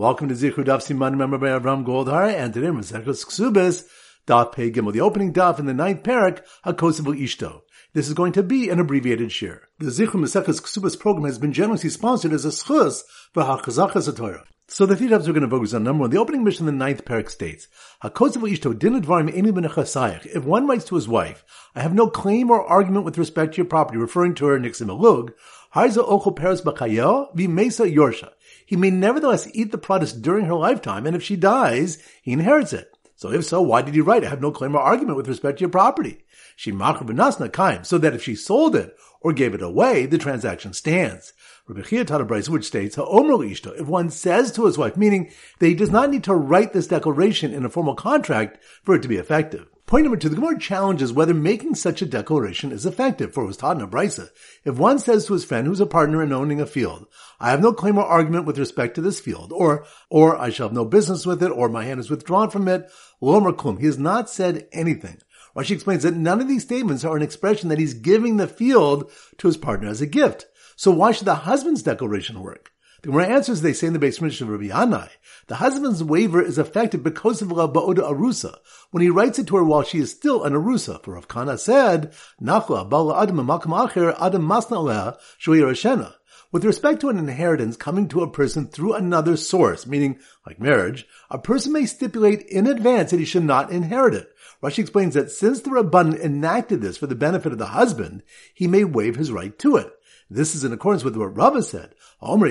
[0.00, 3.86] Welcome to Zichud Daf Siman, member by Avram Goldhar, and today Masechus Ksubis,
[4.26, 7.60] Daf Pei the opening Daf in the ninth parak, Hakosavu Ishto.
[7.92, 9.68] This is going to be an abbreviated shir.
[9.78, 13.02] The Zichud Masechus Ksubis program has been generously sponsored as a schus
[13.34, 14.44] for Hachazachas Torah.
[14.68, 16.10] So the three Dafs we're going to focus on number one.
[16.10, 17.68] The opening Mishnah in the ninth parak states,
[18.02, 20.24] Hakosavu Ishto din advarim emi benechasayach.
[20.24, 21.44] If one writes to his wife,
[21.74, 24.86] I have no claim or argument with respect to your property, referring to her nixim
[24.86, 25.34] elug,
[25.74, 28.30] harza ochel peres b'chayel v'mesa yorsha
[28.70, 32.72] he may nevertheless eat the produce during her lifetime, and if she dies, he inherits
[32.72, 32.96] it.
[33.16, 34.22] So if so, why did he write?
[34.22, 36.18] I have no claim or argument with respect to your property.
[36.54, 40.72] She benasna kaim, so that if she sold it or gave it away, the transaction
[40.72, 41.32] stands.
[41.66, 46.22] Rabbi which states, if one says to his wife, meaning that he does not need
[46.22, 49.66] to write this declaration in a formal contract for it to be effective.
[49.90, 53.48] Point number two, the Gemara challenges whether making such a declaration is effective, for it
[53.48, 54.28] was taught in a brisa.
[54.64, 57.08] If one says to his friend who's a partner in owning a field,
[57.40, 60.68] I have no claim or argument with respect to this field, or, or I shall
[60.68, 62.88] have no business with it, or my hand is withdrawn from it,
[63.20, 65.18] lomer klum, he has not said anything.
[65.56, 69.10] Rashi explains that none of these statements are an expression that he's giving the field
[69.38, 70.46] to his partner as a gift.
[70.76, 72.70] So why should the husband's declaration work?
[73.02, 75.08] The Gemara answers they say in the base of Rabbi Yanai,
[75.46, 78.58] the husband's waiver is effective because of La Ba'oda Arusa,
[78.90, 81.02] when he writes it to her while she is still an Arusa.
[81.02, 82.12] For Rav Kahana said,
[82.42, 86.14] Nachla Bala Adam Makam Acher Adam Masna Shana.
[86.52, 91.06] With respect to an inheritance coming to a person through another source, meaning like marriage,
[91.30, 94.28] a person may stipulate in advance that he should not inherit it.
[94.62, 98.66] Rashi explains that since the Rabban enacted this for the benefit of the husband, he
[98.66, 99.90] may waive his right to it.
[100.28, 101.94] This is in accordance with what Rava said.
[102.22, 102.42] One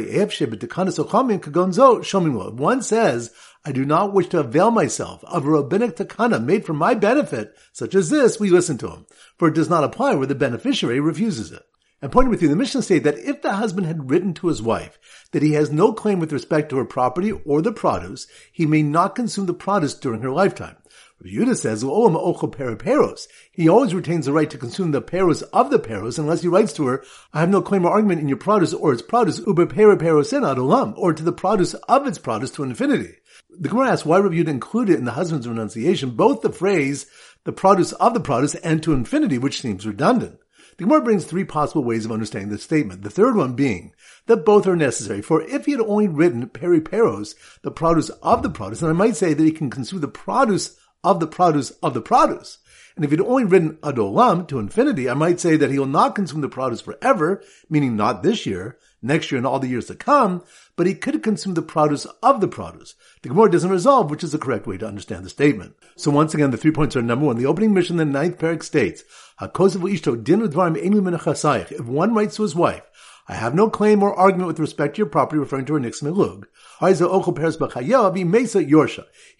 [2.82, 3.34] says,
[3.66, 7.56] I do not wish to avail myself of a rabbinic takana made for my benefit,
[7.72, 9.06] such as this, we listen to him,
[9.38, 11.64] for it does not apply where the beneficiary refuses it.
[12.02, 14.62] And pointing with you, the Mishnah say that if the husband had written to his
[14.62, 14.98] wife
[15.34, 18.82] that he has no claim with respect to her property or the produce, he may
[18.82, 20.78] not consume the produce during her lifetime.
[21.26, 23.28] Yehuda says, peros.
[23.52, 26.72] He always retains the right to consume the peros of the peros unless he writes
[26.74, 29.66] to her, I have no claim or argument in your produce or its produce, uber
[29.66, 33.16] peros olam, or to the produce of its produce to infinity.
[33.50, 37.06] The Gemara asks why Rabbi Yehuda included in the husband's renunciation both the phrase,
[37.44, 40.40] the produce of the produce and to infinity, which seems redundant.
[40.78, 43.02] The Gemara brings three possible ways of understanding this statement.
[43.02, 43.94] The third one being
[44.28, 45.22] that both are necessary.
[45.22, 49.18] For if he had only written periperos, the produce of the produce, then I might
[49.18, 52.58] say that he can consume the produce of the produce of the produce.
[52.96, 56.16] And if he'd only written adolam to infinity, I might say that he will not
[56.16, 59.96] consume the produce forever, meaning not this year, next year, and all the years to
[59.96, 60.44] come,
[60.76, 62.96] but he could consume the produce of the produce.
[63.22, 65.76] The Gemara doesn't resolve which is the correct way to understand the statement.
[65.96, 67.38] So once again, the three points are number one.
[67.38, 69.04] The opening Mishnah, the ninth parak states,
[71.72, 72.84] If one writes to his wife,
[73.30, 76.12] I have no claim or argument with respect to your property, referring to her nixim
[76.12, 76.46] elug.
[76.80, 76.86] He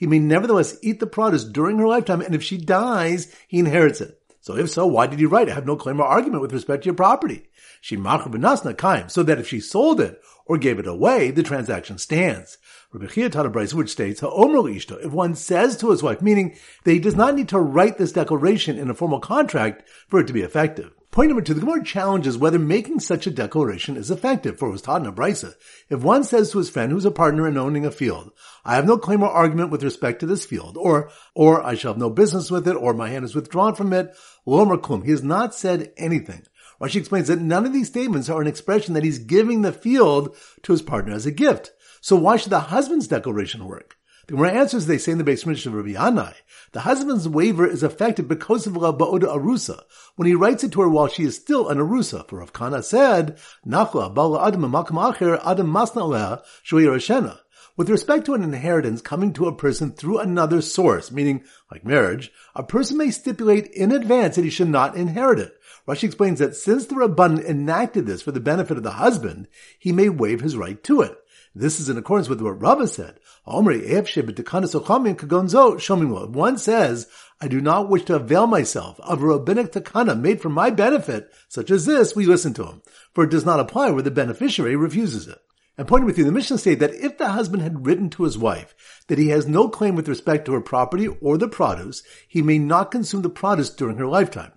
[0.08, 4.20] may nevertheless eat the produce during her lifetime, and if she dies, he inherits it.
[4.42, 5.50] So if so, why did he write?
[5.50, 7.50] I have no claim or argument with respect to your property.
[7.82, 12.58] She so that if she sold it or gave it away, the transaction stands.
[12.92, 17.60] Which states, if one says to his wife, meaning that he does not need to
[17.60, 20.92] write this declaration in a formal contract for it to be effective.
[21.12, 24.72] Point number two, the Gemara challenges whether making such a declaration is effective, for it
[24.72, 25.56] was taught in a brisa.
[25.90, 28.32] If one says to his friend who's a partner in owning a field,
[28.64, 31.94] I have no claim or argument with respect to this field, or, or I shall
[31.94, 34.16] have no business with it, or my hand is withdrawn from it,
[34.46, 35.04] lomer klum.
[35.04, 36.44] He has not said anything.
[36.80, 40.36] Rashi explains that none of these statements are an expression that he's giving the field
[40.62, 41.72] to his partner as a gift.
[42.02, 43.98] So why should the husband's declaration work?
[44.30, 46.36] The Gemara answers they say in the base of Rabbi Yanai,
[46.74, 49.82] the husband's waiver is effective because of La Arusa,
[50.18, 52.28] when he writes it to her while she is still an Arusa.
[52.28, 57.40] For Rav Kahana said, Nachla Bala Adam Makam Acher Adam Masna Shana.
[57.76, 62.32] With respect to an inheritance coming to a person through another source, meaning like marriage,
[62.56, 65.60] a person may stipulate in advance that he should not inherit it.
[65.88, 69.48] Rashi explains that since the Rabban enacted this for the benefit of the husband,
[69.80, 71.18] he may waive his right to it.
[71.56, 73.20] This is in accordance with what Rava said.
[73.46, 73.66] One
[76.58, 77.08] says,
[77.42, 81.32] I do not wish to avail myself of a rabbinic takana made for my benefit,
[81.48, 82.82] such as this, we listen to him,
[83.14, 85.40] for it does not apply where the beneficiary refuses it.
[85.78, 88.38] And pointing with you, the Mishnah state that if the husband had written to his
[88.38, 88.76] wife
[89.08, 92.60] that he has no claim with respect to her property or the produce, he may
[92.60, 94.52] not consume the produce during her lifetime.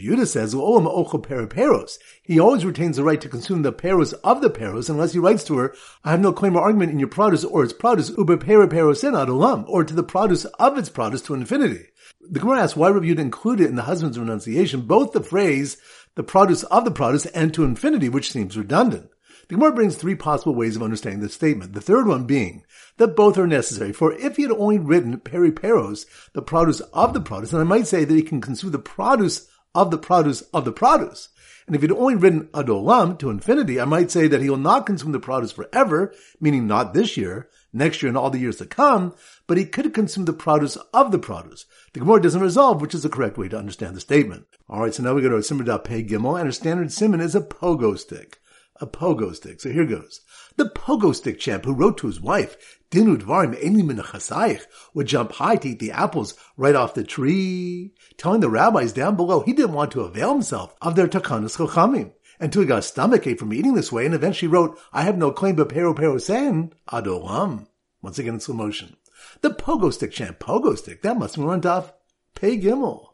[0.00, 1.98] Yehuda says, peros.
[2.22, 5.44] He always retains the right to consume the peros of the peros unless he writes
[5.44, 8.36] to her, I have no claim or argument in your produce or its produce, uber
[8.36, 11.86] peros olam, or to the produce of its produce to infinity.
[12.20, 15.76] The Gemara asks why Rabbi Yehuda included in the husband's renunciation both the phrase,
[16.14, 19.10] the produce of the produce and to infinity, which seems redundant.
[19.48, 21.74] The Gemara brings three possible ways of understanding this statement.
[21.74, 22.64] The third one being
[22.96, 23.92] that both are necessary.
[23.92, 27.86] For if he had only written periperos, the produce of the produce, and I might
[27.86, 31.28] say that he can consume the produce of the produce of the produce.
[31.66, 34.84] And if he'd only written adolam to infinity, I might say that he will not
[34.84, 38.66] consume the produce forever, meaning not this year, next year, and all the years to
[38.66, 39.14] come,
[39.46, 41.64] but he could consume the produce of the produce.
[41.94, 44.46] The Gemara doesn't resolve which is the correct way to understand the statement.
[44.68, 47.40] Alright, so now we go to Simmer Pei Gimel, and our standard simon is a
[47.40, 48.40] pogo stick.
[48.84, 49.62] A pogo stick.
[49.62, 50.20] So here goes.
[50.58, 54.60] The pogo stick champ who wrote to his wife, Dinu Dvarim Eni
[54.92, 59.16] would jump high to eat the apples right off the tree, telling the rabbis down
[59.16, 62.82] below he didn't want to avail himself of their takanas chochamim until he got a
[62.82, 65.94] stomach ache from eating this way and eventually wrote, I have no claim but pero
[65.94, 67.66] pero sen, adolam.
[68.02, 68.98] Once again in slow motion.
[69.40, 71.94] The pogo stick champ, pogo stick, that must be run off
[72.34, 73.13] Pei Gimel.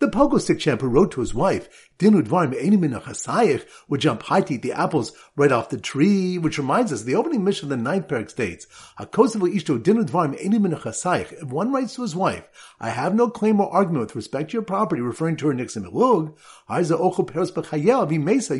[0.00, 4.54] The pogo stick champ who wrote to his wife, Dinu Dvarim would jump high to
[4.54, 7.76] eat the apples right off the tree, which reminds us, the opening Mishnah of the
[7.76, 12.48] ninth parak states, Hakosav Ishto Dinu Dvarim If one writes to his wife,
[12.78, 15.84] I have no claim or argument with respect to your property, referring to her Nixim
[15.90, 16.36] Elug,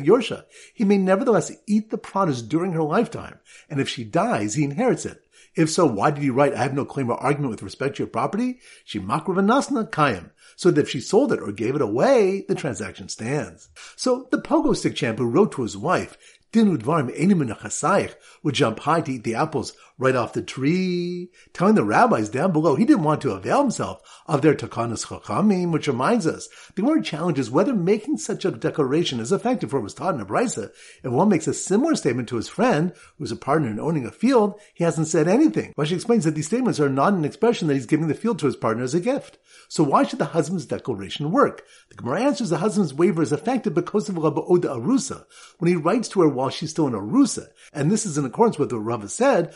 [0.09, 0.43] Yorsha.
[0.73, 3.39] He may nevertheless eat the produce during her lifetime,
[3.69, 5.25] and if she dies, he inherits it.
[5.59, 8.03] If so, why did he write, I have no claim or argument with respect to
[8.03, 8.61] your property?
[8.85, 10.29] She makravanasna kayam.
[10.55, 13.67] So that if she sold it or gave it away, the transaction stands.
[13.97, 16.17] So the pogo stick champ who wrote to his wife,
[16.51, 21.83] Dinu Dvarim would jump high to eat the apples right off the tree, telling the
[21.83, 26.25] rabbis down below he didn't want to avail himself of their takanas chachamim, which reminds
[26.25, 30.15] us, the word challenges whether making such a declaration is effective, for it was taught
[30.15, 30.71] in a brisa.
[31.03, 34.11] If one makes a similar statement to his friend, who's a partner in owning a
[34.11, 35.73] field, he hasn't said anything.
[35.77, 38.45] Rashi explains that these statements are not an expression that he's giving the field to
[38.45, 39.37] his partner as a gift.
[39.67, 41.63] So why should the husband's declaration work?
[41.89, 45.25] The Gemara answers the husband's waiver is effective because of Rabba Oda Arusa,
[45.57, 47.49] when he writes to her while she's still in Arusa.
[47.73, 49.53] And this is in accordance with what Rava said,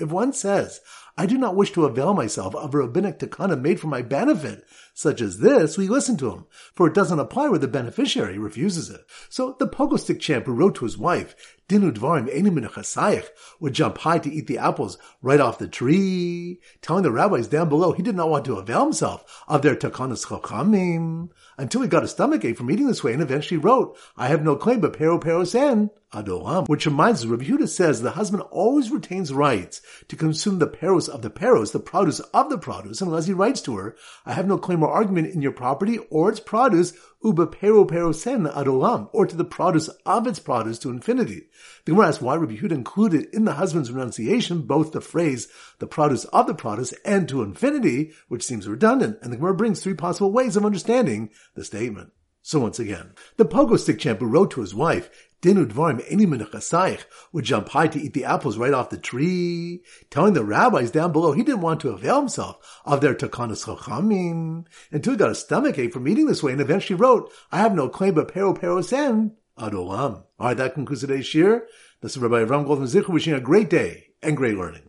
[0.00, 0.80] if one says,
[1.16, 4.64] I do not wish to avail myself of a rabbinic takana made for my benefit,
[4.94, 8.88] such as this, we listen to him, for it doesn't apply where the beneficiary refuses
[8.88, 9.04] it.
[9.28, 11.34] So the pogo stick champ who wrote to his wife,
[11.68, 13.28] Dinu Dvarim
[13.60, 17.68] would jump high to eat the apples right off the tree, telling the rabbis down
[17.68, 22.04] below he did not want to avail himself of their takanas chochamim, until he got
[22.04, 24.94] a stomach ache from eating this way and eventually wrote, I have no claim but
[24.94, 29.80] pero pero sen, adolam, which reminds us, Rabbi Yehuda says the husband always retains rights
[30.08, 33.60] to consume the peros of the peros, the produce of the produce, unless he writes
[33.62, 36.92] to her, I have no claim or argument in your property or its produce,
[37.24, 41.48] uba pero perosen sen adolam, or to the produce of its produce to infinity.
[41.84, 45.48] The Gemara asks why Rabbi Yehuda included in the husband's renunciation both the phrase,
[45.78, 49.82] the produce of the produce, and to infinity, which seems redundant, and the Gemara brings
[49.82, 52.12] three possible ways of understanding the statement.
[52.44, 55.08] So once again, the pogo stick champ who wrote to his wife,
[55.42, 60.44] Dinu Eni would jump high to eat the apples right off the tree, telling the
[60.44, 65.16] rabbis down below he didn't want to avail himself of their takanas chachamim, until he
[65.16, 68.14] got a stomach ache from eating this way and eventually wrote, I have no claim
[68.14, 70.24] but pero pero sen adolam.
[70.38, 71.66] Alright, that concludes today's shir.
[72.00, 74.82] This is Rabbi Avram Goldman Zichu wishing a great day and great learning.